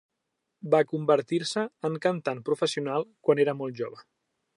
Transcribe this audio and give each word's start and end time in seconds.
Va 0.75 0.79
convertir-se 0.93 1.65
en 1.89 1.99
cantant 2.05 2.41
professional 2.47 3.05
quan 3.29 3.43
era 3.45 3.55
molt 3.61 3.79
jove. 3.83 4.01